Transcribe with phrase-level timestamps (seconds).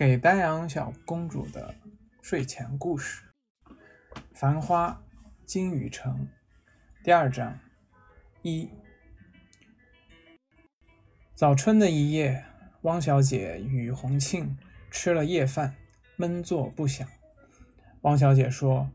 [0.00, 1.74] 给丹阳小公主的
[2.22, 3.22] 睡前故事，
[4.32, 4.88] 《繁花》
[5.44, 6.26] 金宇澄
[7.04, 7.54] 第二章
[8.40, 8.66] 一。
[11.34, 12.42] 早春的一夜，
[12.80, 14.56] 汪小姐与洪庆
[14.90, 15.74] 吃了夜饭，
[16.16, 17.06] 闷坐不响。
[18.00, 18.90] 汪小姐说：“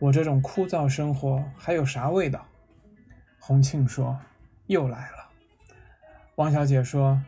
[0.00, 2.44] 我这种枯燥生活还有啥味道？”
[3.38, 4.18] 洪庆说
[4.66, 5.30] ：“又来了。”
[6.34, 7.22] 汪小姐说：“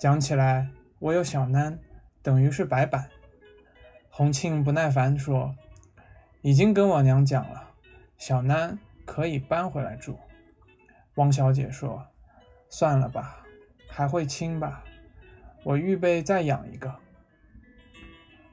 [0.00, 1.76] 讲起来，我有小囡。”
[2.24, 3.08] 等于是白板。
[4.08, 5.54] 洪庆不耐烦说
[6.40, 7.70] ：“已经跟我娘讲了，
[8.16, 10.18] 小囡可以搬回来住。”
[11.16, 12.06] 汪小姐说
[12.70, 13.44] ：“算了吧，
[13.88, 14.82] 还会亲吧？
[15.64, 16.94] 我预备再养一个。”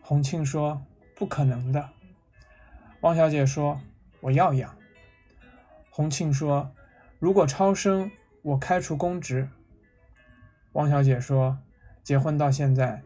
[0.04, 0.86] 洪庆说
[1.16, 1.90] ：“不可能的。”
[3.02, 3.80] 汪小姐说
[4.20, 4.76] ：“我要养。”
[5.90, 6.72] 洪庆说
[7.20, 8.12] ：“如果超生，
[8.42, 9.48] 我开除公职。”
[10.74, 11.58] 汪小姐说
[12.04, 13.02] ：“结婚到现在。”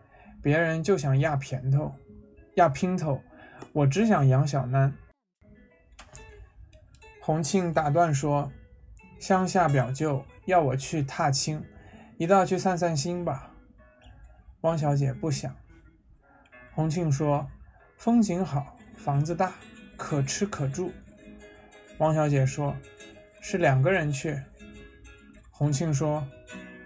[0.45, 1.91] 别人就想压片头，
[2.53, 3.19] 压姘头，
[3.73, 4.91] 我只想养小囡。
[7.19, 8.51] 洪庆打断说
[9.19, 11.66] ：“乡下表舅要我去踏青，
[12.19, 13.55] 一道去散散心吧。”
[14.61, 15.51] 汪小姐不想。
[16.75, 17.49] 洪庆说
[17.97, 19.51] ：“风景好，房子大，
[19.97, 20.93] 可吃可住。”
[21.97, 22.75] 汪小姐说
[23.41, 24.39] ：“是两个人去。”
[25.49, 26.23] 洪庆说：“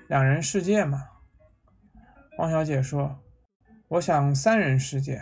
[0.07, 1.09] 两人世界嘛。”
[2.39, 3.19] 汪小姐说。
[3.89, 5.19] 我想三人世界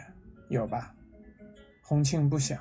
[0.49, 0.93] 有吧？
[1.81, 2.59] 洪庆不想。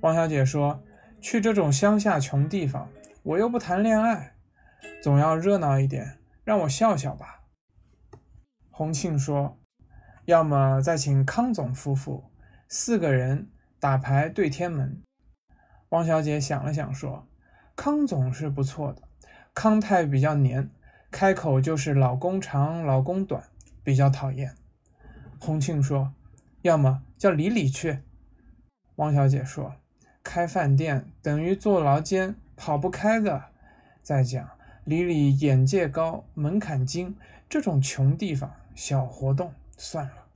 [0.00, 0.82] 汪小姐说
[1.20, 2.88] ：“去这种乡下穷地方，
[3.22, 4.36] 我又不谈恋爱，
[5.02, 7.42] 总要热闹一点，让我笑笑吧。”
[8.72, 9.58] 洪庆说
[10.24, 12.24] ：“要么再请康总夫妇
[12.68, 15.02] 四个人打牌对天门。”
[15.90, 17.28] 汪小姐想了想说
[17.76, 19.02] ：“康总是不错的，
[19.52, 20.70] 康太比较黏，
[21.10, 23.44] 开口就是老公长，老公短。”
[23.88, 24.54] 比较讨厌，
[25.40, 26.12] 洪庆说
[26.60, 28.00] ：“要么叫李李去。”
[28.96, 29.76] 汪小姐说
[30.22, 33.46] ：“开饭店等于坐牢监，跑不开的。
[34.02, 34.46] 再讲
[34.84, 37.16] 李李眼界高，门槛精，
[37.48, 40.26] 这种穷地方小活动算了。”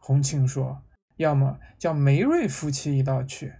[0.00, 0.80] 洪庆说
[1.18, 3.52] ：“要么叫梅瑞夫妻一道去。”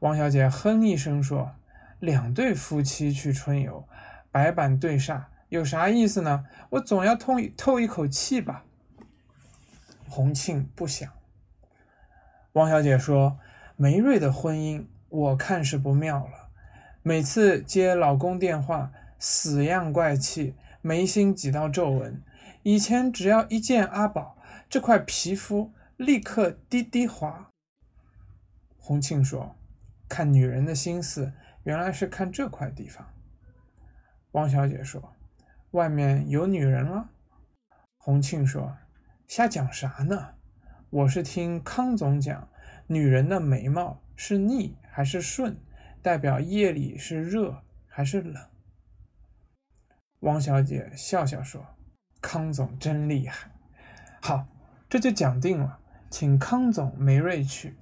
[0.00, 1.54] 汪小姐哼一声说
[1.98, 3.88] ：“两对夫妻去春游，
[4.30, 6.46] 白板对煞。”有啥意思呢？
[6.70, 8.64] 我总要透透一口气吧。
[10.08, 11.12] 洪庆不想。
[12.52, 13.38] 汪小姐说
[13.76, 16.50] ：“梅瑞的婚姻，我看是不妙了。
[17.02, 22.22] 每次接老公电话，死样怪气，眉心几道皱纹。
[22.62, 24.36] 以前只要一见阿宝，
[24.68, 27.50] 这块皮肤立刻滴滴滑。”
[28.78, 29.56] 洪庆说
[30.08, 31.32] ：“看女人的心思，
[31.62, 33.06] 原来是看这块地方。”
[34.32, 35.13] 汪小姐说。
[35.74, 37.10] 外面有女人了，
[37.96, 38.76] 洪庆说
[39.26, 40.34] ：“瞎讲啥呢？
[40.88, 42.48] 我是听康总讲，
[42.86, 45.56] 女人的眉毛是逆还是顺，
[46.00, 48.40] 代表夜里是热还是冷。”
[50.22, 51.66] 汪小姐笑笑说
[52.22, 53.50] ：“康总真厉害，
[54.22, 54.46] 好，
[54.88, 57.74] 这就讲定了，请康总梅瑞去。”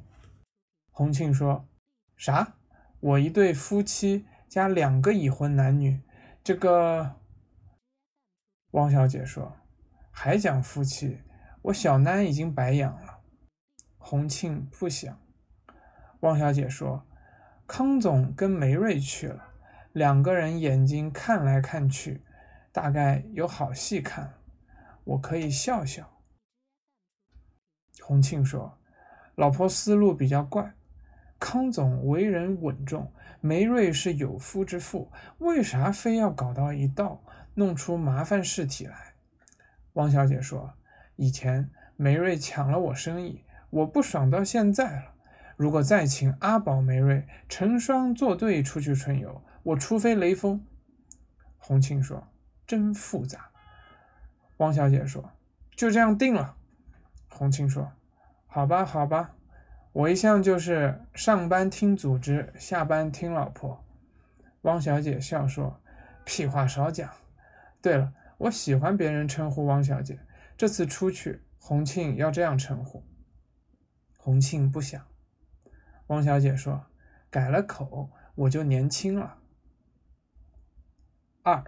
[0.92, 1.68] 洪庆说
[2.16, 2.54] ：“啥？
[3.00, 6.00] 我一对夫妻加两个已婚男女，
[6.42, 7.16] 这个。”
[8.72, 9.54] 汪小姐说
[10.10, 11.20] ：“还讲夫妻？
[11.60, 13.18] 我小囡已经白养了。”
[13.98, 15.18] 洪庆不想。
[16.20, 17.06] 汪小姐说
[17.68, 19.44] ：“康总跟梅瑞去了，
[19.92, 22.22] 两个人眼睛看来看去，
[22.72, 24.32] 大概有好戏看，
[25.04, 26.08] 我可以笑笑。”
[28.00, 28.78] 洪庆说
[29.36, 30.72] ：“老婆思路比较怪，
[31.38, 33.12] 康总为人稳重，
[33.42, 37.22] 梅瑞是有夫之妇，为啥非要搞到一道？”
[37.54, 39.14] 弄出麻烦事体来，
[39.94, 40.72] 汪小姐说
[41.16, 45.12] ：“以前梅瑞抢了我生意，我不爽到现在了。
[45.56, 50.64] 如果再请阿宝、梅瑞成双作对出去春游，我除非雷锋。”
[51.58, 52.26] 洪庆说
[52.66, 53.50] ：“真复杂。”
[54.58, 55.30] 汪小姐说
[55.76, 56.56] ：“就这样定了。”
[57.28, 57.92] 洪庆说
[58.48, 59.34] ：“好吧，好吧，
[59.92, 63.84] 我一向就是上班听组织，下班听老婆。”
[64.62, 65.80] 汪小姐笑说
[66.24, 67.08] ：“屁话少讲。”
[67.82, 70.20] 对了，我喜欢别人称呼汪小姐。
[70.56, 73.02] 这次出去，洪庆要这样称呼。
[74.16, 75.04] 洪庆不想。
[76.06, 76.86] 汪小姐说
[77.28, 79.38] ：“改了口，我就年轻了。”
[81.42, 81.64] 二。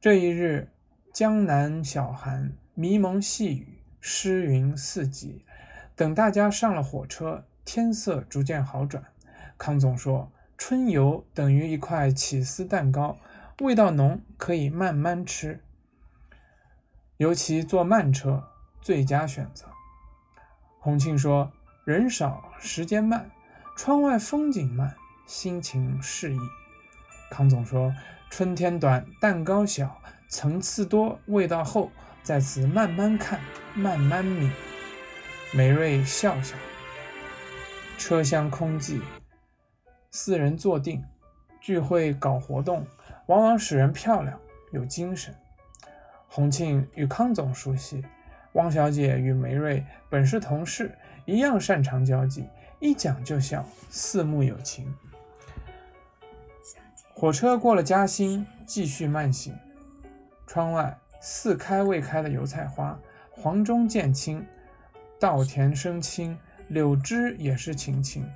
[0.00, 0.70] 这一日，
[1.12, 5.44] 江南小寒，迷蒙细雨，湿云四级。
[5.96, 9.02] 等大家上了火车，天色逐渐好转。
[9.58, 13.18] 康总说：“春游等于一块起司蛋糕。”
[13.60, 15.62] 味道浓，可以慢慢吃。
[17.18, 18.42] 尤其坐慢车
[18.80, 19.66] 最佳选择。
[20.80, 21.52] 洪庆说
[21.86, 23.30] ：“人少，时间慢，
[23.76, 26.38] 窗外风景慢，心情适宜。”
[27.30, 27.94] 康总说
[28.28, 31.92] ：“春天短，蛋糕小，层次多，味道厚，
[32.24, 33.38] 在此慢慢看，
[33.74, 34.50] 慢慢抿。”
[35.54, 36.56] 梅瑞笑笑。
[37.96, 39.00] 车厢空寂，
[40.10, 41.04] 四人坐定。
[41.60, 42.86] 聚会搞活动，
[43.26, 44.38] 往往使人漂亮
[44.72, 45.34] 有精神。
[46.28, 48.04] 洪庆与康总熟悉，
[48.52, 50.92] 汪小姐与梅瑞本是同事，
[51.24, 52.48] 一样擅长交际，
[52.80, 54.92] 一讲就笑，四目有情。
[57.12, 59.54] 火车过了嘉兴，继续慢行。
[60.46, 62.98] 窗外似开未开的油菜花，
[63.30, 64.44] 黄中见青，
[65.18, 66.36] 稻田生青，
[66.68, 68.28] 柳枝也是青青。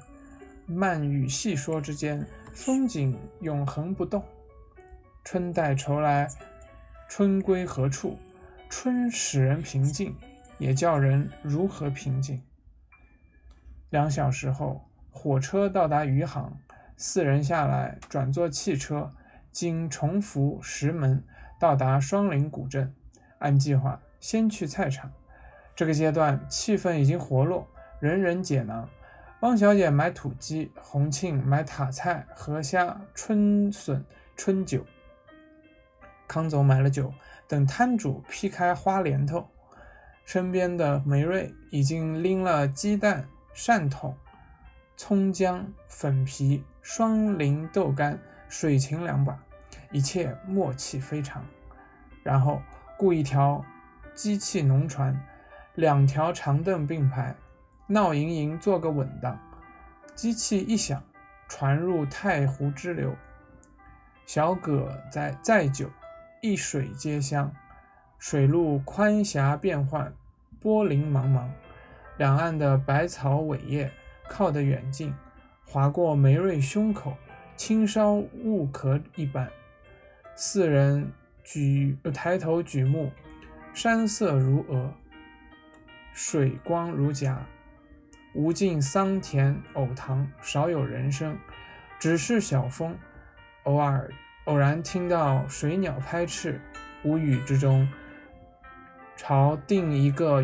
[0.67, 2.27] 慢语细说之间。
[2.55, 4.21] 风景永恒不动，
[5.31, 6.27] 春带愁来，
[7.07, 8.17] 春归何处？
[8.71, 10.17] 春使人平静，
[10.57, 12.43] 也叫人如何平静？
[13.91, 16.57] 两小时后，火车到达余杭，
[16.97, 19.13] 四人下来转坐汽车，
[19.53, 21.23] 经崇福、石门，
[21.61, 22.95] 到达双林古镇。
[23.41, 25.13] 按计划，先去菜场。
[25.77, 27.69] 这个阶段气氛已经活络，
[28.01, 28.89] 人人解囊。
[29.41, 34.03] 汪小姐买土鸡，洪庆买塔菜、河虾、春笋、
[34.35, 34.83] 春酒。
[36.29, 37.13] 康总买了酒，
[37.49, 39.49] 等摊主劈开花莲头。
[40.25, 44.15] 身边的梅瑞已经拎了鸡蛋、扇筒、
[44.95, 49.37] 葱姜、粉皮、双菱豆干、水芹两把，
[49.91, 51.43] 一切默契非常。
[52.23, 52.61] 然后
[52.99, 53.65] 雇一条
[54.15, 55.19] 机器农船，
[55.77, 57.35] 两条长凳并排。
[57.87, 59.41] 闹盈盈，做个稳当。
[60.15, 61.03] 机器一响，
[61.49, 63.17] 船入太湖支流。
[64.27, 65.89] 小葛在载酒，
[66.41, 67.53] 一水皆香。
[68.19, 70.13] 水路宽狭变幻，
[70.61, 71.49] 波粼茫茫。
[72.17, 73.91] 两岸的百草苇叶
[74.29, 75.15] 靠得远近，
[75.65, 77.17] 划过梅瑞胸口，
[77.57, 79.49] 轻烧雾壳一般。
[80.35, 81.13] 四人
[81.45, 83.13] 举抬头举目，
[83.73, 84.93] 山色如鹅，
[86.13, 87.47] 水光如夹。
[88.35, 91.39] 无尽桑田藕塘，少有人声，
[91.99, 92.97] 只是小风。
[93.65, 94.13] 偶尔
[94.49, 96.59] 偶然听到水鸟拍翅，
[97.05, 97.87] 无语之中，
[99.15, 100.43] 朝定一个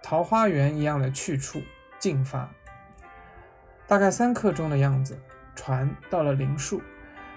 [0.00, 1.60] 桃花源一样的去处
[1.98, 2.48] 进发。
[3.84, 5.18] 大概三刻钟的样子，
[5.56, 6.80] 船到了林树，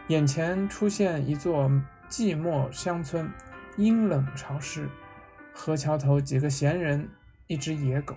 [0.09, 1.68] 眼前出现一座
[2.07, 3.27] 寂寞乡村，
[3.75, 4.88] 阴冷潮湿。
[5.56, 7.09] 河桥头几个闲人，
[7.47, 8.15] 一只野狗。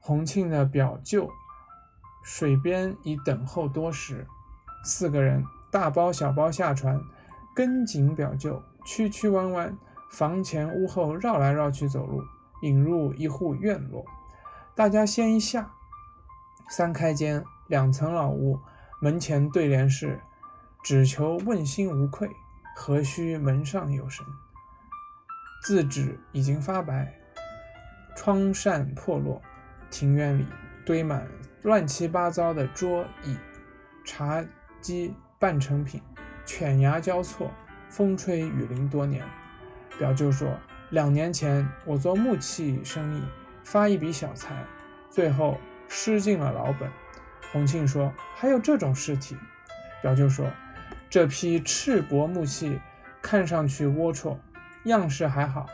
[0.00, 1.30] 洪庆的表舅
[2.24, 4.26] 水边已等候多时，
[4.82, 7.00] 四个人大包小包下船，
[7.54, 9.78] 跟紧表舅，曲曲弯弯，
[10.10, 12.22] 房前屋后绕来绕去走路，
[12.62, 14.04] 引入一户院落。
[14.74, 15.70] 大家先一下，
[16.68, 18.58] 三开间两层老屋，
[19.00, 20.20] 门前对联是
[20.82, 22.28] ：“只求问心无愧，
[22.74, 24.24] 何须门上有神。”
[25.62, 27.14] 字纸已经发白，
[28.16, 29.40] 窗扇破落。
[29.90, 30.46] 庭院里
[30.86, 31.26] 堆满
[31.62, 33.36] 乱七八糟的桌椅、
[34.04, 34.42] 茶
[34.80, 36.02] 几、半成品，
[36.44, 37.50] 犬牙交错，
[37.88, 39.24] 风吹雨淋多年。
[39.98, 40.54] 表舅说，
[40.90, 43.22] 两年前我做木器生意，
[43.64, 44.54] 发一笔小财，
[45.08, 46.90] 最后失尽了老本。
[47.50, 49.34] 洪庆说，还有这种尸体？
[50.02, 50.46] 表舅说，
[51.08, 52.78] 这批赤膊木器
[53.22, 54.36] 看上去龌龊，
[54.84, 55.66] 样式还好。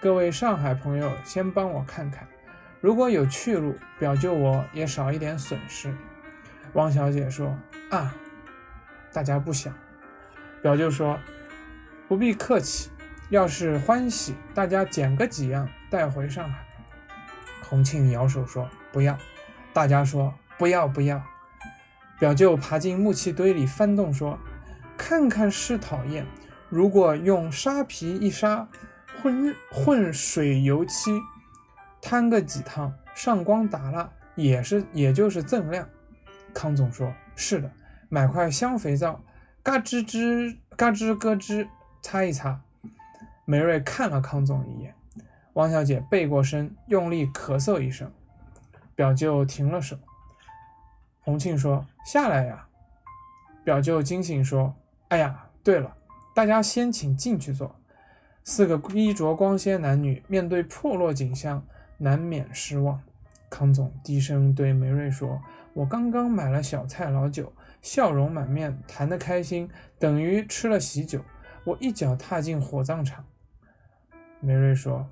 [0.00, 2.26] 各位上海朋友，先帮我看看。
[2.80, 5.94] 如果有去路，表舅我也少一点损失。
[6.72, 7.56] 汪小姐说
[7.92, 8.12] ：“啊，
[9.12, 9.72] 大家不想。”
[10.62, 11.18] 表舅说
[12.08, 12.90] ：“不必客气，
[13.30, 16.64] 要是欢喜，大家捡个几样带回上海。”
[17.68, 19.18] 洪庆摇手说：“不要。”
[19.72, 21.22] 大家说：“不要，不要。”
[22.20, 24.38] 表舅爬进木器堆里翻动说
[24.96, 26.26] ：“看看是讨厌，
[26.68, 28.68] 如果用沙皮一沙，
[29.20, 31.20] 混混水油漆。”
[32.00, 35.88] 摊个几趟，上光打蜡也是，也就是锃亮。
[36.52, 37.70] 康总说：“是的，
[38.12, 39.22] 买块香肥皂，
[39.62, 41.66] 嘎吱吱，嘎吱咯吱，
[42.02, 42.60] 擦一擦。”
[43.46, 44.94] 梅瑞看了康总一眼，
[45.54, 48.12] 汪小姐背过身，用力咳嗽一声，
[48.94, 49.96] 表舅停了手。
[51.20, 52.66] 洪庆说：“下来呀。”
[53.64, 54.74] 表舅惊醒说
[55.08, 55.96] ：“哎呀，对了，
[56.34, 57.74] 大家先请进去坐。”
[58.44, 61.64] 四个衣着光鲜男女面对破落景象。
[61.98, 63.00] 难免失望。
[63.48, 65.40] 康总低声对梅瑞说
[65.72, 71.22] ：“我刚刚买了小菜老酒，笑容满面，谈得开心，等于吃了喜酒。
[71.64, 73.26] 我一脚踏进火葬场。”
[74.40, 75.06] 梅瑞说：“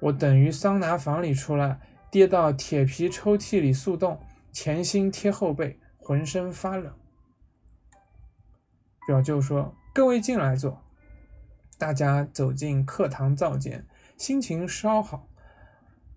[0.00, 1.80] 我等于桑拿房里出来，
[2.10, 4.20] 跌到铁皮抽屉里速冻，
[4.52, 6.92] 前心贴后背，浑身发冷。”
[9.06, 10.82] 表舅说：“各位进来坐。”
[11.78, 15.28] 大家走进课堂灶间，心情稍好。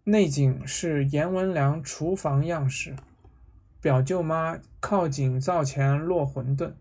[0.05, 2.95] 内景是阎文良厨房样式。
[3.81, 6.73] 表舅妈靠井灶前落馄饨，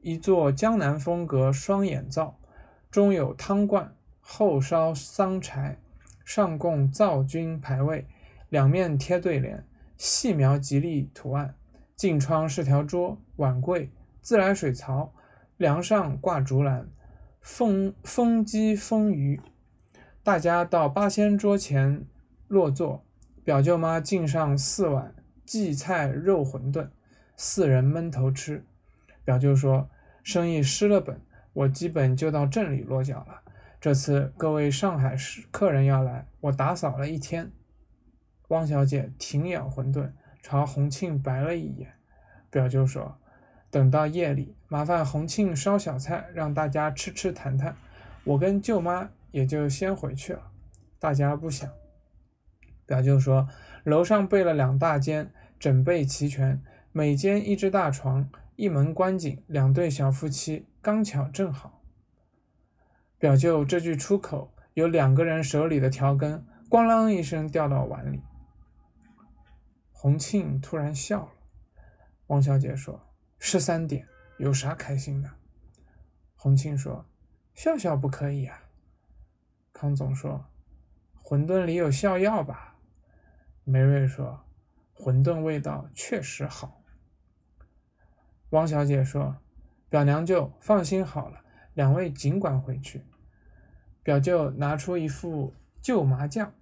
[0.00, 2.38] 一座江南风格双眼灶，
[2.88, 5.78] 中有汤罐，后烧桑柴，
[6.24, 8.06] 上供灶君牌位，
[8.48, 9.64] 两面贴对联，
[9.96, 11.56] 细描吉利图案。
[11.96, 13.90] 近窗是条桌、碗柜、
[14.22, 15.12] 自来水槽，
[15.56, 16.88] 梁上挂竹篮，
[17.40, 19.40] 风风机风鱼。
[20.22, 22.06] 大家到八仙桌前
[22.46, 23.04] 落座，
[23.42, 25.12] 表舅妈敬上四碗。
[25.50, 26.90] 荠菜肉馄饨，
[27.36, 28.64] 四人闷头吃。
[29.24, 29.90] 表舅说
[30.22, 31.20] ：“生意失了本，
[31.52, 33.42] 我基本就到镇里落脚了。
[33.80, 37.50] 这次各位上海市客人要来，我打扫了一天。”
[38.46, 41.94] 汪小姐停咬馄饨，朝洪庆白了一眼。
[42.48, 43.18] 表舅说
[43.72, 47.76] ：“等到夜里，麻烦洪庆烧小菜，让大家吃吃谈谈。
[48.22, 50.52] 我跟舅妈也就先回去了。”
[51.00, 51.68] 大家不想。
[52.86, 53.48] 表舅说
[53.82, 55.28] ：“楼上备了两大间。”
[55.60, 61.82] 整备齐全，每间一只大床，一门关紧，两对小夫妻刚巧正好。
[63.18, 68.22] 表舅这句出口，有两个人手里的调羹咣啷一声掉到碗里。
[69.92, 71.32] 洪庆突然笑了。
[72.28, 72.98] 王小姐说
[73.38, 75.28] ：“十三点，有啥开心的？”
[76.36, 77.04] 洪庆说
[77.52, 78.62] ：“笑笑不可以啊。”
[79.74, 80.46] 康总说
[81.22, 82.78] ：“馄饨里有笑药吧？”
[83.64, 84.40] 梅瑞说。
[85.00, 86.82] 馄饨味道确实好。
[88.50, 89.38] 汪小姐说
[89.88, 91.40] ：“表娘舅放心好了，
[91.72, 93.02] 两位尽管回去。”
[94.04, 96.52] 表舅拿出一副旧麻将。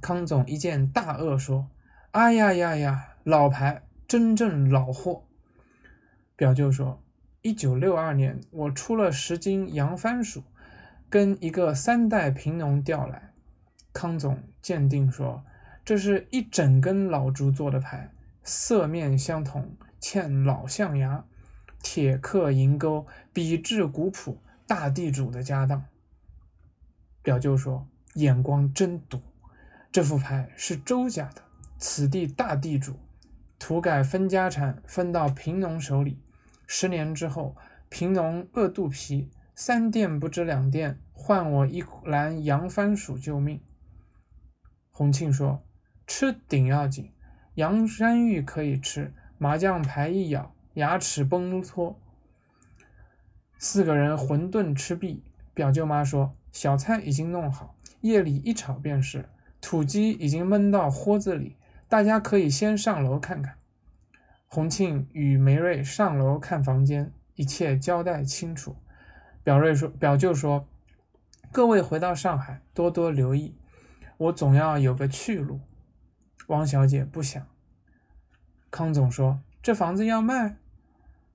[0.00, 1.68] 康总一见大鳄说
[2.12, 5.24] ：“哎呀呀呀，老牌，真正老货。”
[6.36, 7.02] 表舅说
[7.42, 10.44] ：“一九六二年，我出了十斤洋番薯，
[11.10, 13.32] 跟一个三代贫农调来。”
[13.92, 15.44] 康总鉴定说。
[15.84, 18.12] 这是一整根老竹做的牌，
[18.44, 21.24] 色面相同，嵌老象牙，
[21.82, 25.84] 铁刻银钩，笔致古朴，大地主的家当。
[27.20, 29.20] 表舅说：“眼光真毒，
[29.90, 31.42] 这副牌是周家的，
[31.78, 33.00] 此地大地主，
[33.58, 36.16] 土改分家产，分到贫农手里。
[36.68, 37.56] 十年之后，
[37.88, 43.60] 贫农饿肚皮，三店不知两店，换我一篮洋番薯救命。”
[44.92, 45.60] 洪庆说。
[46.14, 47.10] 吃顶要紧，
[47.54, 51.98] 洋山芋可以吃，麻将牌一咬，牙齿崩脱。
[53.56, 55.22] 四个人馄饨吃毕，
[55.54, 59.26] 表舅妈说：“小菜已经弄好，夜里一炒便是。
[59.62, 61.56] 土鸡已经焖到豁子里，
[61.88, 63.54] 大家可以先上楼看看。”
[64.48, 68.76] 洪庆与梅瑞上楼看房间，一切交代清楚。
[69.42, 70.68] 表瑞说：“表舅说，
[71.50, 73.54] 各位回到上海，多多留意，
[74.18, 75.58] 我总要有个去路。”
[76.52, 77.46] 汪小姐不想。
[78.70, 80.56] 康总说：“这房子要卖。”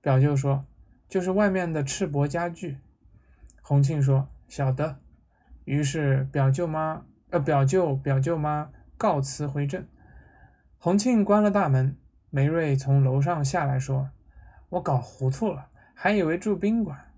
[0.00, 0.64] 表舅说
[1.10, 2.78] ：“就是外面的赤膊家具。”
[3.60, 5.00] 洪庆说：“晓得。”
[5.66, 9.88] 于是表舅妈呃表舅表舅妈告辞回镇。
[10.78, 11.96] 洪庆关了大门。
[12.30, 14.10] 梅瑞从楼上下来说
[14.70, 17.10] ：“我搞糊涂了，还以为住宾馆。”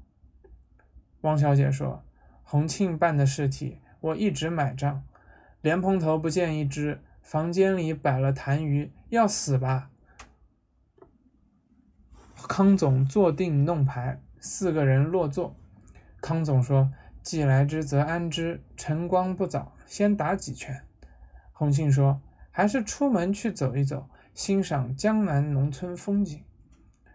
[1.21, 2.03] 汪小姐说
[2.45, 5.03] ：“洪庆办的尸体，我一直买账，
[5.61, 6.99] 莲蓬头不见一只。”
[7.31, 9.89] 房间里摆了痰盂，要死吧？
[12.49, 15.55] 康总坐定弄牌，四个人落座。
[16.21, 20.83] 康总说：“既来之则安之，晨光不早，先打几拳。”
[21.55, 22.21] 洪庆说
[22.51, 26.43] ：“还是出门去走一走，欣赏江南农村风景。”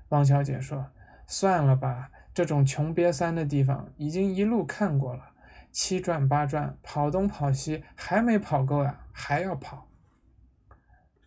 [0.07, 0.91] 王小姐说
[1.27, 5.31] ：“算了吧，这种穷瘪三的地方已经一路看过了，
[5.73, 9.85] 七转八转，跑东跑西，还没跑够呀，还要跑。”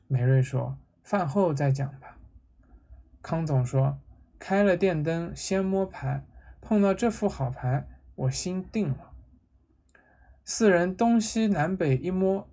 [0.08, 2.18] 梅瑞说：“饭后再讲吧。”
[3.22, 4.00] 康总说
[4.40, 6.24] ：“开了电灯，先摸牌，
[6.60, 9.12] 碰到这副好牌，我心定了。”
[10.44, 12.48] 四人东西南北一摸，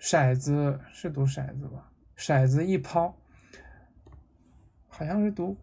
[0.00, 1.92] 骰子是赌骰子吧？
[2.16, 3.16] 骰子一抛，
[4.88, 5.56] 好像是赌，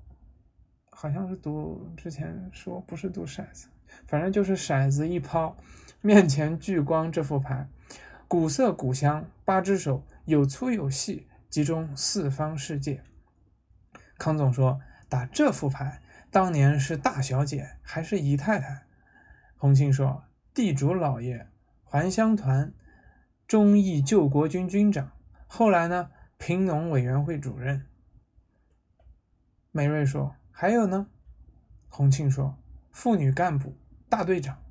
[0.90, 1.94] 好像是赌。
[1.98, 3.68] 之前说不是赌骰子，
[4.06, 5.58] 反正就是骰子一抛，
[6.00, 7.68] 面前聚光这副牌。
[8.32, 13.04] 古色古香，八只手，有粗有细，集中四方世界。
[14.18, 18.86] 康总说：“打这副牌，当年是大小姐还是姨太太？”
[19.60, 20.24] 洪庆说
[20.56, 21.46] ：“地主老爷，
[21.84, 22.74] 还乡团
[23.46, 25.12] 忠义救国军军长，
[25.46, 27.86] 后来呢，贫农委员会主任。”
[29.72, 31.08] 梅瑞说：“还有呢？”
[31.92, 32.58] 洪庆说
[32.94, 33.76] ：“妇女干部
[34.08, 34.64] 大队长。”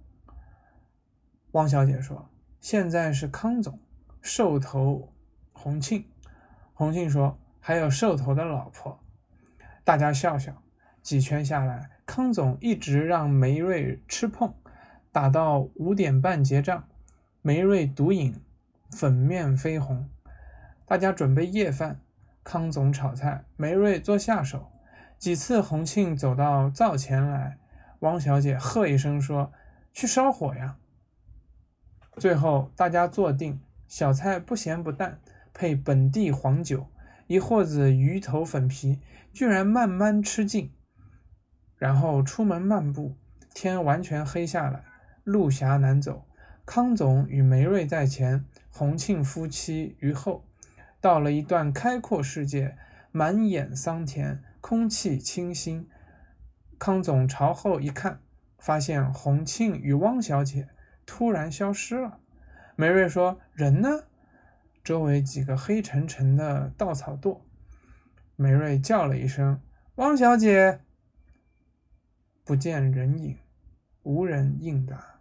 [1.52, 2.26] 汪小姐说
[2.60, 3.78] ：“现在是康总，
[4.20, 5.12] 兽头
[5.52, 6.04] 洪庆。”
[6.74, 8.98] 洪庆说：“还有兽头的老婆。”
[9.84, 10.62] 大家笑笑。
[11.02, 14.54] 几圈下来，康总一直让梅瑞吃碰，
[15.10, 16.84] 打到五点半结账。
[17.40, 18.38] 梅瑞独饮，
[18.90, 20.06] 粉面绯红。
[20.84, 21.98] 大家准备夜饭，
[22.44, 24.70] 康总炒菜，梅瑞做下手。
[25.18, 27.56] 几次，洪庆走到灶前来，
[28.00, 29.50] 汪小姐喝一声说
[29.94, 30.76] ：“去烧火呀！”
[32.16, 35.20] 最后大家坐定，小菜不咸不淡，
[35.54, 36.86] 配本地黄酒，
[37.26, 38.98] 一货子鱼头粉皮，
[39.32, 40.72] 居然慢慢吃尽。
[41.76, 43.16] 然后出门漫步，
[43.54, 44.84] 天完全黑下来，
[45.24, 46.26] 路狭难走。
[46.66, 50.44] 康总与梅瑞在前，洪庆夫妻于后，
[51.00, 52.76] 到了一段开阔世界，
[53.12, 54.42] 满眼桑田。
[54.60, 55.88] 空气清新，
[56.78, 58.20] 康总朝后一看，
[58.58, 60.68] 发现洪庆与汪小姐
[61.12, 62.20] 突然消失了。
[62.76, 64.04] 梅瑞说：“人呢？”
[64.84, 67.40] 周围几个黑沉沉的稻草垛。
[68.36, 69.60] 梅瑞叫了一声
[69.96, 70.82] ：“汪小姐！”
[72.46, 73.36] 不见人影，
[74.04, 75.18] 无人应答。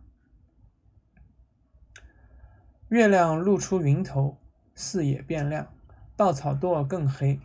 [2.89, 4.37] 月亮露出云头，
[4.75, 5.73] 四野变亮，
[6.15, 7.39] 稻草垛更黑。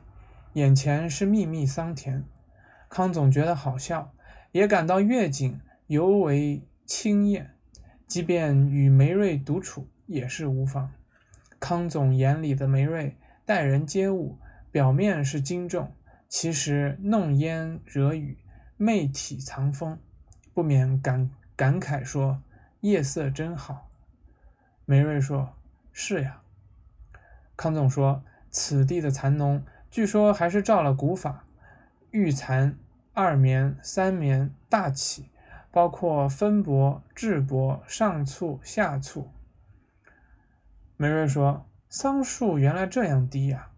[0.53, 2.23] 眼前是密密桑田，
[2.91, 4.13] 康总觉得好笑，
[4.53, 7.54] 也感到月景尤为清艳。
[8.07, 10.93] 即便与梅瑞独处也是无妨。
[11.59, 14.39] 康总眼里的梅瑞待人接物，
[14.71, 15.93] 表面是矜重，
[16.29, 18.37] 其实弄烟惹雨，
[18.77, 19.99] 媚体藏风，
[20.53, 22.43] 不免感感慨说
[22.81, 23.91] ：“夜色真好。”
[24.85, 25.55] 梅瑞说
[25.93, 26.43] ：“是呀。”
[27.57, 31.45] 康总说：“此地的蚕农。”据说还是照了古法，
[32.11, 32.77] 育蚕
[33.13, 35.31] 二眠、三眠、大起，
[35.75, 39.29] 包括分帛、制帛、上簇、下簇。
[40.97, 43.73] 梅瑞说：“桑树原来这样低呀。”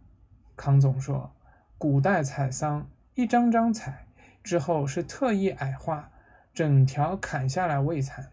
[0.54, 1.34] 康总说
[1.78, 4.08] ：“古代采桑，一张张采，
[4.42, 6.10] 之后是特意矮化，
[6.52, 8.30] 整条砍下来喂蚕。”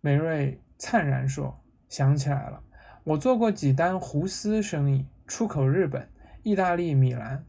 [0.00, 2.62] 梅瑞灿然说：“想起来了，
[3.02, 6.08] 我做过几单胡丝生意，出口日本。”
[6.44, 7.44] 意大利米兰，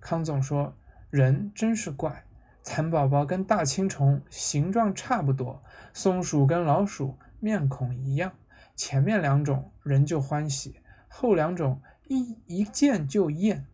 [0.00, 0.74] 康总说
[1.08, 2.24] ：“人真是怪，
[2.62, 8.32] 蚕宝宝跟大青虫形状差不多，松鼠跟老鼠面孔一样。
[8.76, 13.66] 前面两种人就欢喜，后两种一一见就厌。”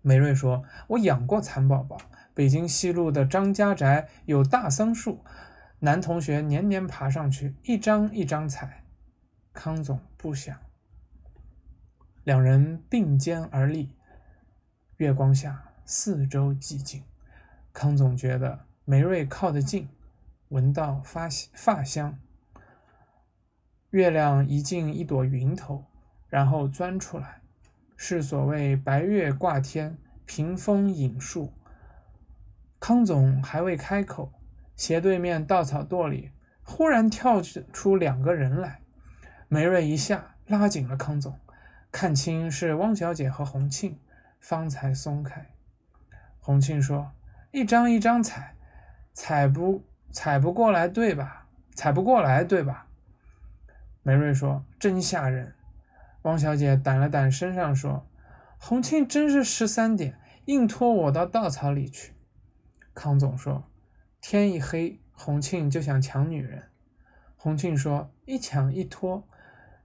[0.00, 1.98] 梅瑞说：“我养过蚕宝宝，
[2.32, 5.22] 北京西路的张家宅有大桑树，
[5.80, 8.84] 男同学年年爬上去，一张一张采。”
[9.52, 10.56] 康总不想。
[12.24, 13.94] 两人并肩而立，
[14.96, 17.02] 月光下四周寂静。
[17.78, 19.88] 康总觉得梅瑞靠得近，
[20.48, 22.18] 闻到发发香。
[23.90, 25.84] 月亮移进一朵云头，
[26.26, 27.40] 然后钻出来，
[27.96, 31.52] 是所谓白月挂天，屏风引树。
[32.80, 34.32] 康总还未开口，
[34.74, 36.32] 斜对面稻草垛里
[36.64, 38.80] 忽然跳出两个人来，
[39.46, 41.38] 梅瑞一下拉紧了康总。
[41.92, 44.00] 看清是汪小姐和洪庆，
[44.40, 45.46] 方才松开。
[46.40, 47.12] 洪庆说
[47.50, 48.54] ：“一张一张踩，
[49.12, 51.46] 踩不踩不过来，对吧？
[51.74, 52.86] 踩不过来，对吧？”
[54.02, 55.54] 梅瑞说：“真吓人。”
[56.22, 58.06] 汪小姐掸了掸身上说
[58.58, 62.14] ：“洪庆真是十三点，硬拖我到稻草里去。”
[62.94, 63.70] 康总说
[64.20, 66.64] ：“天一黑，洪庆就想抢女人。”
[67.36, 69.26] 洪庆说：“一抢一拖，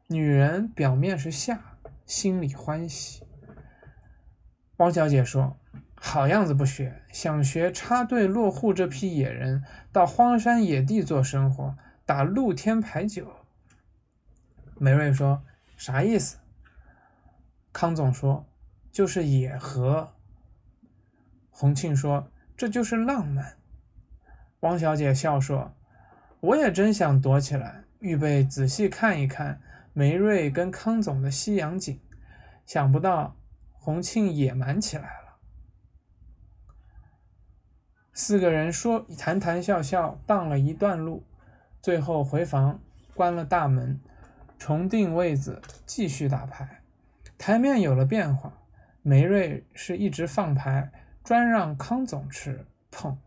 [0.08, 1.60] 女人表面是吓。”
[2.06, 3.24] 心里欢喜。
[4.78, 5.56] 汪小姐说
[6.06, 13.34] ：“好样子不学，想学插队落户这批野人，到荒山野地做生活，打露天牌九。”
[14.78, 15.42] 梅瑞说
[15.78, 16.40] ：“啥意思？”
[17.72, 18.46] 康总说
[18.92, 20.12] ：“就是野河。”
[21.50, 23.56] 洪庆说：“这就是浪漫。”
[24.60, 25.74] 汪小姐笑说
[26.42, 29.62] ：“我也真想躲起来，预备仔细看一看。”
[29.96, 31.98] 梅瑞跟康总的西洋景，
[32.66, 33.38] 想不到
[33.72, 35.23] 洪庆野蛮起来了。
[38.16, 41.24] 四个人说谈谈笑笑，荡了一段路，
[41.82, 42.80] 最后回房
[43.16, 44.00] 关了大门，
[44.60, 46.82] 重定位子，继续打牌。
[47.40, 48.54] 台面有了变化，
[49.02, 50.92] 梅瑞是一直放牌，
[51.24, 53.18] 专让康总吃碰。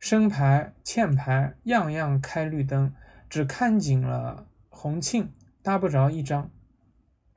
[0.00, 2.92] 生牌、欠牌，样样开绿灯，
[3.30, 6.50] 只看紧了洪庆，搭不着一张。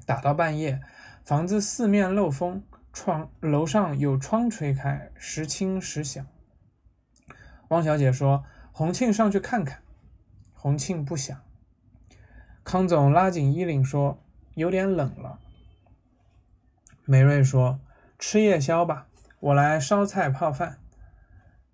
[0.07, 0.81] 打到半夜，
[1.23, 6.25] 房子四面漏风，窗楼上有窗吹开，时轻时响。
[7.75, 9.81] 汪小姐说：“洪庆上去看看。”
[10.55, 11.37] 洪庆不想。
[12.63, 14.23] 康总拉紧衣领说
[14.55, 15.39] ：“有点冷了。”
[17.03, 17.81] 梅瑞说
[18.17, 19.07] ：“吃夜宵吧，
[19.41, 20.79] 我来烧菜泡饭。”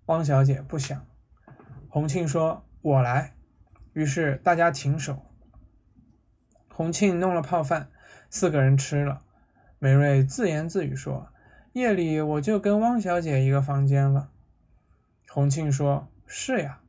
[0.06, 1.06] 汪小姐不想。
[1.88, 3.34] 洪庆说：“我来。”
[3.94, 5.22] 于是大家停手。
[6.68, 7.90] 洪庆弄了泡饭，
[8.28, 9.22] 四个人吃了。
[9.78, 11.28] 梅瑞自言自语说
[11.74, 14.30] ：“夜里我就跟汪小姐一个房间了。”
[15.34, 16.80] 洪庆说：“是呀。”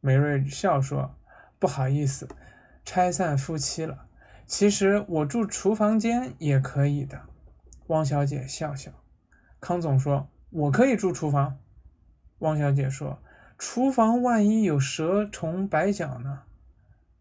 [0.00, 1.14] 梅瑞笑说
[1.58, 2.28] ：“不好意思，
[2.84, 4.06] 拆散夫妻了。
[4.46, 7.22] 其实我住厨房间也可以的。”
[7.88, 8.92] 汪小姐笑笑。
[9.60, 11.58] 康总说：“我可以住厨房。”
[12.40, 13.18] 汪小姐说
[13.56, 16.42] ：“厨房万一有蛇虫摆脚呢？”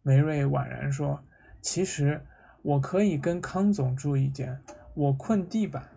[0.03, 1.23] 梅瑞婉然说
[1.63, 2.25] ：“其实
[2.63, 4.61] 我可以跟康总住一间，
[4.93, 5.87] 我困地板。”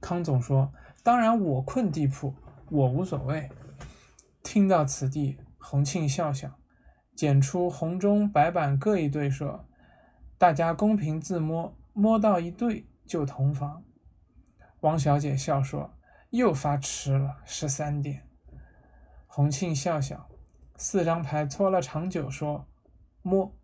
[0.00, 2.32] 康总说：“当然我困地铺，
[2.70, 3.50] 我无所谓。”
[4.44, 5.38] 听到此地。
[5.58, 6.60] 洪庆笑笑，
[7.16, 9.64] 捡出红中白板各一对，说
[10.36, 13.82] ：“大家公平自摸，摸到一对就同房。”
[14.80, 15.94] 王小姐笑说
[16.30, 18.28] ：“又发迟了，十三点。”
[19.26, 20.28] 洪庆笑笑，
[20.76, 22.66] 四张牌搓了长久，说
[23.22, 23.56] ：“摸。”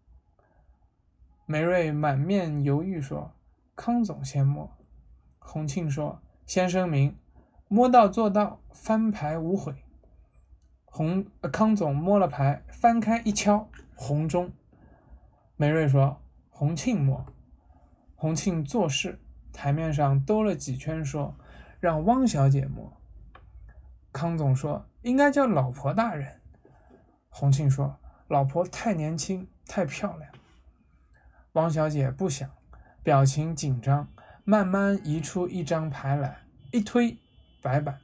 [1.45, 3.35] 梅瑞满面犹豫说
[3.77, 4.75] ：“康总先摸。”
[5.39, 7.19] 洪庆说：“先声明，
[7.69, 9.85] 摸到做到，翻牌无悔。”
[10.91, 14.53] 洪康总摸了牌，翻开一敲，红中。
[15.57, 17.25] 梅瑞说：“洪庆摸。”
[18.17, 19.19] 洪庆做事，
[19.53, 21.35] 台面上兜了几圈，说
[21.81, 22.93] ：“让汪小姐摸。”
[24.13, 26.41] 康总说：“应该叫老婆大人。”
[27.31, 30.31] 洪庆说：“老婆太年轻，太漂亮。”
[31.55, 32.51] 汪小姐不想，
[33.03, 34.09] 表情紧张，
[34.45, 36.39] 慢慢移出一张牌来，
[36.73, 37.17] 一推，
[37.63, 38.01] 白板。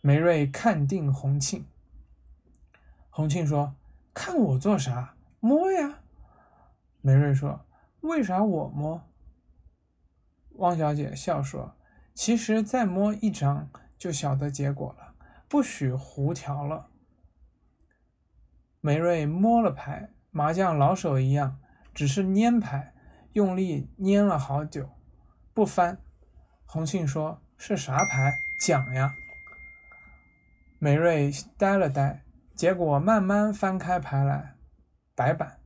[0.00, 1.66] 梅瑞看定洪庆。
[3.14, 3.76] 洪庆说
[4.14, 5.16] ：“看我做啥？
[5.38, 5.98] 摸呀！”
[7.02, 7.66] 梅瑞说
[8.00, 9.06] ：“为啥我摸？”
[10.56, 11.76] 汪小姐笑说
[12.16, 15.14] ：“其实再摸一张就晓得结果了，
[15.46, 16.88] 不许胡调了。”
[18.80, 21.60] 梅瑞摸了牌，麻将老手一样，
[21.92, 22.94] 只是拈牌，
[23.34, 24.88] 用力拈了好久，
[25.52, 25.98] 不翻。
[26.64, 28.32] 洪庆说：“是啥牌？
[28.66, 29.14] 讲呀！”
[30.80, 32.21] 梅瑞呆了呆。
[32.54, 34.54] 结果慢慢翻开牌来，
[35.14, 35.58] 白板。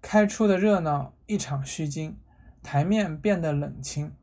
[0.00, 2.18] 开出的热闹一场虚惊，
[2.62, 4.14] 台面变得冷清，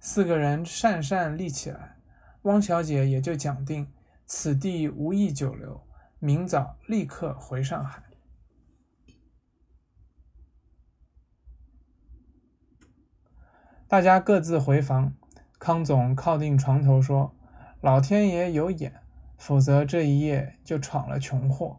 [0.00, 1.96] 四个人讪讪立起来。
[2.42, 3.90] 汪小姐也就讲定，
[4.26, 5.86] 此地无意久留，
[6.18, 8.02] 明早立刻回上海。
[13.86, 15.14] 大家各自回房，
[15.58, 17.34] 康总靠定床头说
[17.80, 19.00] ：“老天爷有眼。”
[19.46, 21.76] 否则这一夜就闯了穷祸。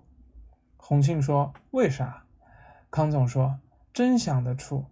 [0.78, 2.22] 洪庆说：“为啥？”
[2.92, 3.60] 康总说
[3.92, 4.86] ：“真想得出，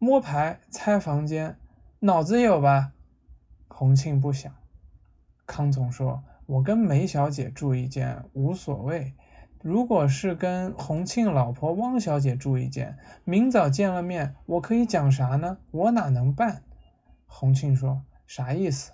[0.00, 1.56] 摸牌猜房间，
[2.00, 2.94] 脑子有吧？”
[3.70, 4.52] 洪庆不想。
[5.46, 9.14] 康总说：“我跟梅小姐住一间无所谓，
[9.62, 15.58] 如果是跟洪庆老婆汪小姐住一间，明早见了面，我可以讲啥呢？
[15.70, 16.64] 我哪能办？”
[17.26, 18.90] 洪庆说：“啥意思？”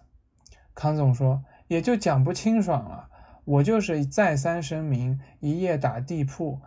[0.76, 1.42] 康总说。
[1.70, 3.08] 也就讲不清爽了。
[3.44, 6.60] 我就是再三声明一夜打地铺，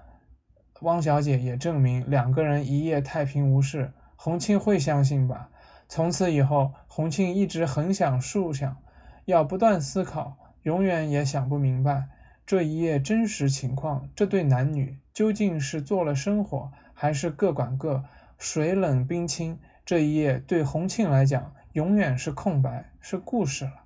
[0.80, 3.92] 汪小姐也证明两个人一夜太平无事。
[4.16, 5.50] 洪庆会相信吧？
[5.90, 8.78] 从此以后，洪庆一直横想竖想，
[9.26, 12.08] 要不断思考，永远也想不明白
[12.46, 14.08] 这一夜真实情况。
[14.16, 18.06] 这对男女究竟是做了生活，还是各管各，
[18.38, 19.60] 水冷冰清？
[19.86, 23.83] 这一夜对洪庆来讲，永远是空白，是故事了。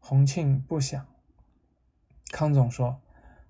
[0.00, 1.06] 洪庆不想。
[2.32, 3.00] 康总说：“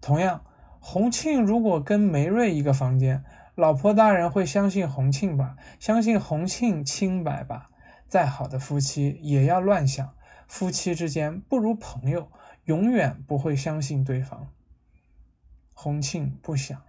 [0.00, 0.44] 同样，
[0.80, 5.56] 洪庆如果跟梅瑞一个房间，老婆大人会相信洪庆吧？
[5.78, 7.70] 相信洪庆清白吧？
[8.08, 10.14] 再好的夫妻也要乱想，
[10.48, 12.30] 夫妻之间不如朋友，
[12.64, 14.48] 永远不会相信对方。”
[15.74, 16.82] 洪庆不想。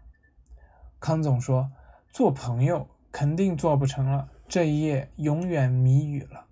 [1.00, 1.71] 康总说
[2.10, 6.45] ：“做朋友肯定做不成了，这一夜永远谜语了。”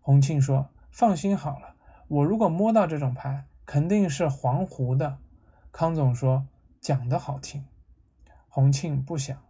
[0.00, 1.69] 洪庆说：“放心好了。”
[2.10, 5.18] 我如果摸到这种牌，肯定是黄胡的。
[5.70, 6.48] 康总说
[6.80, 7.64] 讲得好听，
[8.48, 9.40] 洪庆不想。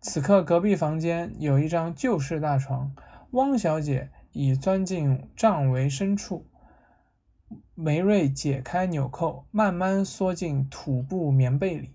[0.00, 2.92] 此刻隔壁房间有一张旧式大床，
[3.30, 6.44] 汪小姐已钻进帐围深处，
[7.76, 11.94] 梅瑞解开纽扣，慢慢缩进土布棉被里。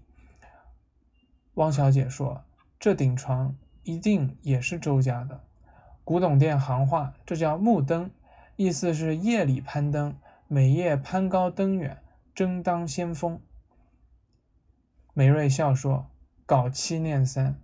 [1.56, 2.46] 汪小姐说
[2.80, 5.44] ：“这顶床一定也是周家的。
[6.06, 8.10] 古董店行话，这叫木灯，
[8.56, 12.02] 意思是夜里攀登，每夜攀高登远，
[12.34, 13.42] 争当先锋。”
[15.14, 16.08] 梅瑞笑说
[16.46, 17.60] ：“搞七念三。”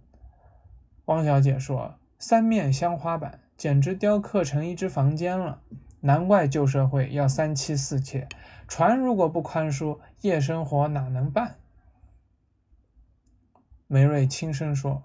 [1.05, 5.61] 汪小姐说：“三面镶花板，简直雕刻成一只房间了。”
[6.03, 8.27] 难怪旧社会要三妻四妾，
[8.67, 11.57] 船如果不宽恕，夜生活哪能办？
[13.85, 15.03] 梅瑞轻声说：“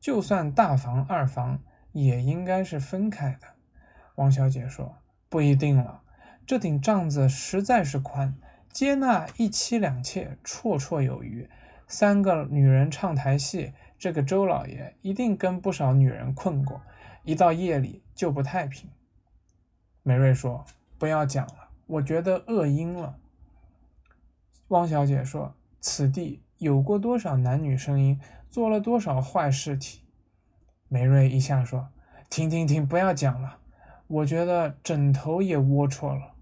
[0.00, 1.62] 就算大房二房，
[1.92, 3.48] 也应该是分开的。”
[4.16, 4.96] 汪小姐说
[5.30, 6.02] ：“不一定了，
[6.44, 8.34] 这顶帐子实在是宽，
[8.70, 11.48] 接纳一妻两妾绰绰有余。
[11.86, 16.82] 三个女人唱台戏，这个周老爷一定跟不少女人困过，
[17.22, 18.90] 一到夜里就不太平。”
[20.02, 20.64] 梅瑞说
[20.98, 23.16] ：“不要讲了，我觉得饿晕了。”
[24.68, 30.02] 汪小姐说：“此地有过多少男女声音，做了多少坏事体？”
[30.88, 31.88] 梅瑞一下说
[32.28, 33.58] ：“停停停，不要讲了，
[34.10, 36.34] 我觉得枕头也龌龊了。”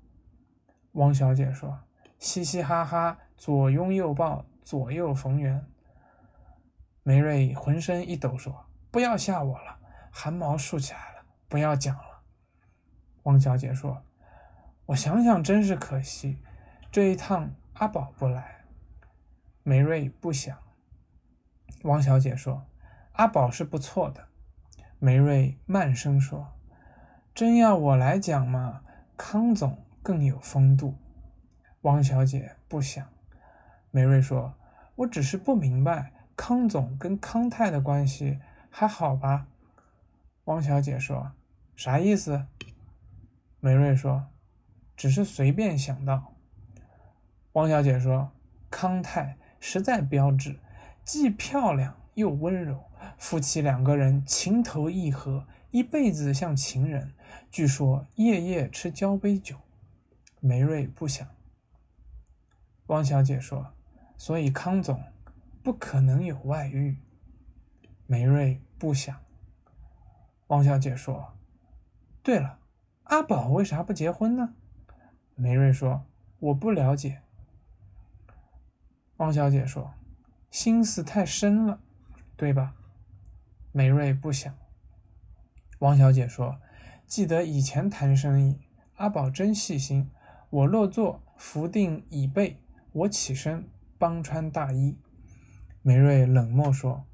[0.92, 1.78] 汪小姐说
[2.18, 5.66] ：“嘻嘻哈哈，左拥右抱，左右逢源。”
[7.04, 9.78] 梅瑞浑身一抖说：“不要吓我了，
[10.10, 12.22] 汗毛竖起来了，不要讲了。”
[13.24, 14.02] 汪小姐说
[14.86, 16.38] ：“我想想，真是可惜，
[16.90, 18.64] 这一趟阿宝不来。”
[19.62, 20.56] 梅瑞不想。
[21.82, 22.66] 汪小姐说
[23.12, 24.28] ：“阿宝是不错的。”
[24.98, 26.54] 梅瑞慢声说
[27.38, 28.80] ：“真要我来讲嘛，
[29.16, 30.96] 康总更有风度。”
[31.82, 33.06] 汪小姐不想。
[33.92, 34.54] 梅瑞说
[34.96, 39.46] ：“我只是不明白，康总跟康泰的关系还好吧？”
[40.46, 41.30] 汪小姐说
[41.76, 42.44] ：“啥意思？”
[43.60, 44.26] 梅瑞说
[44.96, 46.34] ：“只是随便想到。”
[47.54, 48.32] 汪小姐说
[48.68, 50.58] ：“康泰实在标致，
[51.04, 52.82] 既漂亮又温柔，
[53.16, 57.12] 夫妻两个人情投意合，一辈子像情人。
[57.50, 59.56] 据说夜夜吃交杯酒。”
[60.40, 61.26] 梅瑞不想。
[62.86, 63.72] 汪小姐说
[64.16, 65.02] ：“所以康总
[65.62, 66.96] 不可能有外遇。”
[68.06, 69.14] 梅瑞不想。
[70.46, 71.34] 汪小姐说
[72.22, 72.58] ：“对了。”
[73.04, 74.54] 阿宝为啥不结婚呢？
[75.34, 76.04] 梅瑞说
[76.40, 77.22] ：“我不了解。”
[79.16, 79.94] 汪小姐说
[80.50, 81.80] ：“心思太深了，
[82.36, 82.74] 对吧？”
[83.72, 84.54] 梅瑞不想。
[85.80, 86.58] 汪小姐说
[87.06, 88.58] ：“记得以前谈生意，
[88.96, 90.10] 阿宝真细心。
[90.50, 92.60] 我落座，扶定椅背，
[92.92, 94.96] 我起身帮穿大衣。”
[95.82, 97.06] 梅瑞冷漠说：“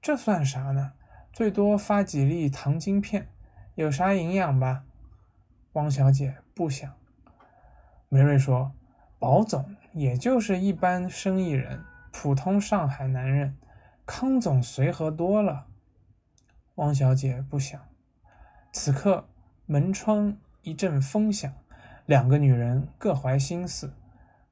[0.00, 0.92] 这算啥呢？
[1.32, 3.28] 最多发几粒糖晶片，
[3.74, 4.84] 有啥营养吧？”
[5.72, 6.92] 汪小姐不想。
[8.08, 8.72] 梅瑞说
[9.18, 11.82] ：“宝总也就是一般生意人，
[12.12, 13.56] 普通上海男人，
[14.06, 15.66] 康总随和多了。”
[16.76, 17.80] 汪小姐不想。
[18.72, 19.28] 此刻
[19.66, 21.52] 门窗一阵风响，
[22.06, 23.92] 两个女人各怀心思。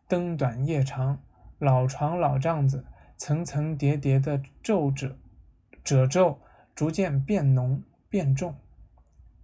[0.06, 1.22] 灯短夜长，
[1.58, 2.84] 老床老帐子，
[3.16, 5.16] 层层叠叠的皱褶，
[5.82, 6.38] 褶皱
[6.74, 8.56] 逐渐变浓变重，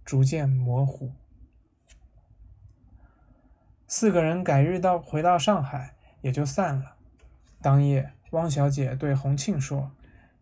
[0.05, 1.11] 逐渐模糊。
[3.87, 6.95] 四个人改日到回到上海，也就散了。
[7.61, 9.91] 当夜，汪小姐对洪庆说：“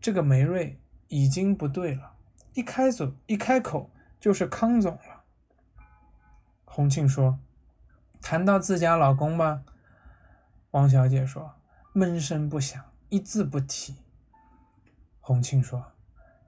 [0.01, 2.13] 这个梅瑞已经不对了，
[2.53, 3.91] 一开嘴一开口
[4.25, 5.21] 就是康总了。”
[6.65, 7.37] 洪庆说
[8.23, 9.61] ：“谈到自家老公吧。”
[10.73, 11.53] 汪小姐说
[11.93, 13.95] ：“闷声不响，一字不提。”
[15.21, 15.85] 洪庆说：“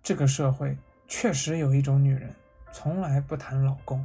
[0.02, 0.76] 这个社会
[1.08, 2.34] 确实有一种女人，
[2.72, 4.04] 从来不谈老公。”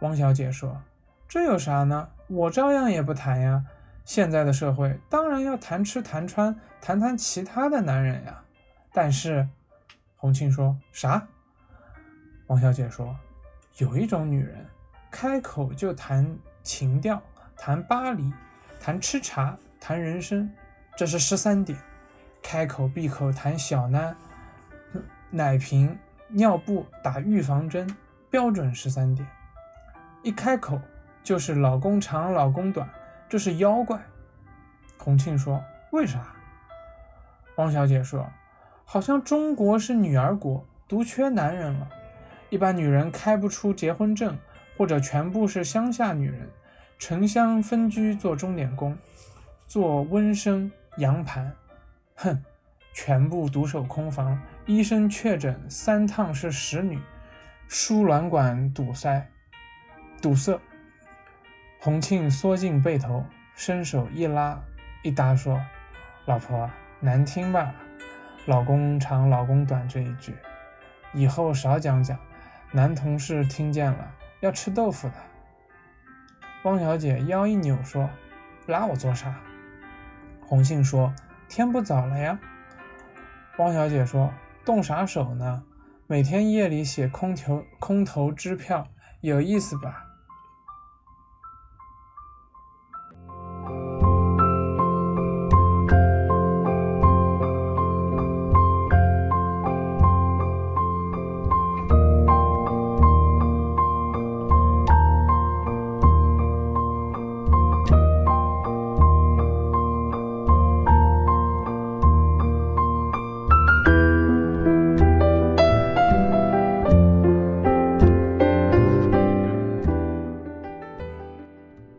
[0.00, 0.78] 汪小姐说。
[1.26, 2.10] 这有啥呢？
[2.26, 3.64] 我照样也不谈呀。
[4.04, 8.44] 现在的社会当然要谈吃谈穿，谈谈其他的男人呀。
[8.92, 9.48] 但是，
[10.16, 11.26] 洪庆说啥？
[12.46, 13.16] 王小姐说，
[13.78, 14.66] 有一种女人，
[15.10, 17.22] 开口就谈情调，
[17.56, 18.32] 谈巴黎，
[18.80, 20.50] 谈吃茶，谈人生，
[20.96, 21.78] 这是十三点。
[22.42, 24.14] 开口闭口谈小囡、
[25.30, 27.88] 奶瓶、尿布、打预防针，
[28.30, 29.26] 标准十三点。
[30.22, 30.80] 一开口。
[31.22, 32.86] 就是老公长，老公短，
[33.30, 33.98] 这是妖怪。
[34.98, 35.58] 洪庆说
[35.90, 36.22] ：“为啥？”
[37.56, 38.30] 王小姐说
[38.84, 41.88] ：“好像中国是女儿国，独缺男人了。
[42.54, 44.38] 一般女人开不出结婚证，
[44.76, 46.48] 或者全部是乡下女人，
[47.00, 48.96] 城乡分居做钟点工，
[49.66, 51.52] 做温生羊盘。
[52.14, 52.40] 哼，
[52.92, 56.96] 全部独守空房，医生确诊三趟是使女，
[57.66, 59.26] 输卵管堵塞，
[60.22, 60.56] 堵塞。”
[61.82, 64.56] 洪庆缩进被头，伸手一拉
[65.02, 65.60] 一搭说
[66.24, 67.74] ：“老婆难听吧？
[68.46, 70.32] 老公长老公短这一句，
[71.12, 72.16] 以后少讲讲，
[72.74, 74.10] 男同事听见了
[74.40, 75.14] 要吃豆腐的。”
[76.64, 78.10] 汪小姐腰一扭说
[78.66, 79.32] ：“拉我做啥？”
[80.44, 81.14] 红杏说
[81.48, 82.36] ：“天不早了呀。”
[83.58, 84.34] 汪小姐说
[84.66, 85.62] ：“动啥手呢？
[86.08, 88.88] 每天夜里写空头空头支票，
[89.20, 90.04] 有意思吧？”